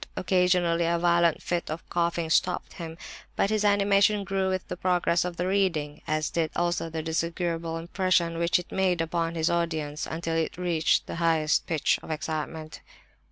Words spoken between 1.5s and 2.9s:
of coughing stopped